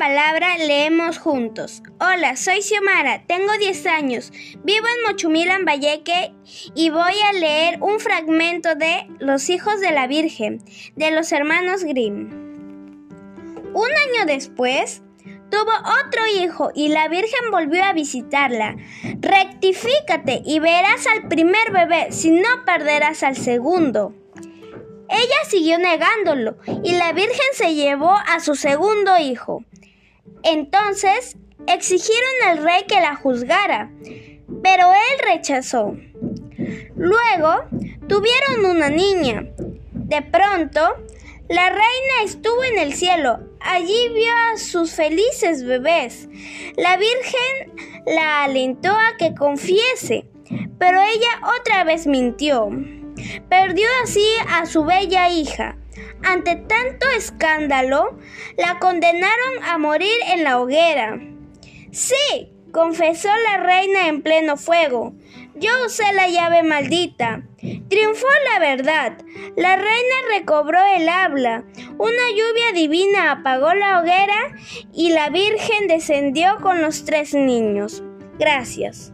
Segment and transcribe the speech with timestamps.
[0.00, 1.82] palabra leemos juntos.
[2.00, 4.32] Hola, soy Xiomara, tengo 10 años,
[4.64, 6.32] vivo en Mochumil, Valleque
[6.74, 10.62] y voy a leer un fragmento de Los hijos de la Virgen,
[10.96, 12.30] de los hermanos Grimm.
[13.74, 15.02] Un año después,
[15.50, 15.70] tuvo
[16.06, 18.76] otro hijo y la Virgen volvió a visitarla.
[19.20, 24.14] Rectifícate y verás al primer bebé, si no perderás al segundo.
[25.10, 29.62] Ella siguió negándolo y la Virgen se llevó a su segundo hijo.
[30.42, 31.36] Entonces
[31.66, 33.90] exigieron al rey que la juzgara,
[34.62, 35.96] pero él rechazó.
[36.96, 37.64] Luego
[38.08, 39.46] tuvieron una niña.
[39.92, 40.80] De pronto,
[41.48, 43.40] la reina estuvo en el cielo.
[43.60, 46.28] Allí vio a sus felices bebés.
[46.76, 50.26] La Virgen la alentó a que confiese,
[50.78, 52.70] pero ella otra vez mintió.
[53.48, 55.76] Perdió así a su bella hija.
[56.22, 58.18] Ante tanto escándalo,
[58.56, 61.18] la condenaron a morir en la hoguera.
[61.92, 65.14] Sí, confesó la reina en pleno fuego.
[65.56, 67.42] Yo usé la llave maldita.
[67.88, 69.18] Triunfó la verdad.
[69.56, 71.64] La reina recobró el habla.
[71.98, 74.56] Una lluvia divina apagó la hoguera
[74.92, 78.02] y la Virgen descendió con los tres niños.
[78.38, 79.12] Gracias.